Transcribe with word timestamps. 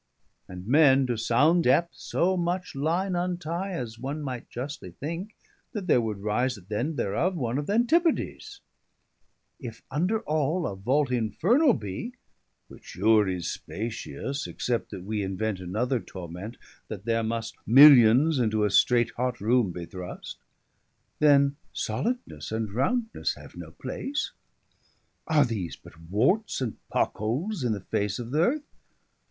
And 0.47 0.65
men, 0.65 1.05
to 1.05 1.15
sound 1.15 1.65
depths, 1.65 2.01
so 2.03 2.35
much 2.35 2.73
line 2.73 3.15
untie, 3.15 3.71
As 3.73 3.99
one 3.99 4.23
might 4.23 4.49
justly 4.49 4.89
thinke, 4.99 5.35
that 5.73 5.85
there 5.85 6.01
would 6.01 6.23
rise 6.23 6.57
At 6.57 6.71
end 6.71 6.97
thereof, 6.97 7.35
one 7.35 7.59
of 7.59 7.67
th'Antipodies: 7.67 8.61
If 9.59 9.83
under 9.91 10.21
all, 10.21 10.65
a 10.65 10.75
Vault 10.75 11.09
infernall 11.11 11.79
bee, 11.79 12.13
295 12.69 12.69
(Which 12.69 12.83
sure 12.83 13.27
is 13.29 13.47
spacious, 13.51 14.47
except 14.47 14.89
that 14.89 15.03
we 15.03 15.21
Invent 15.21 15.59
another 15.59 15.99
torment, 15.99 16.57
that 16.87 17.05
there 17.05 17.21
must 17.21 17.55
Millions 17.67 18.39
into 18.39 18.63
a 18.63 18.71
straight 18.71 19.11
hot 19.17 19.39
roome 19.39 19.71
be 19.71 19.85
thrust) 19.85 20.39
Then 21.19 21.57
solidnesse, 21.75 22.51
and 22.51 22.69
roundnesse 22.69 23.35
have 23.35 23.55
no 23.55 23.69
place. 23.69 24.31
Are 25.27 25.45
these 25.45 25.75
but 25.75 26.01
warts, 26.09 26.59
and 26.59 26.77
pock 26.89 27.17
holes 27.17 27.63
in 27.63 27.73
the 27.73 27.81
face 27.81 28.15
300 28.15 28.25
Of 28.25 28.33
th'earth? 28.33 28.63